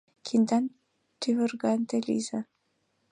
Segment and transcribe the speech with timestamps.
[0.25, 2.41] Киндан-тӱвырган те лийза.